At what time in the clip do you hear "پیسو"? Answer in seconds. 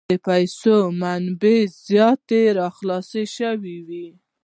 0.27-0.75